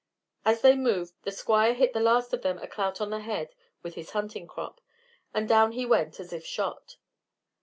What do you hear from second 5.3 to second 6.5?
and down he went, as if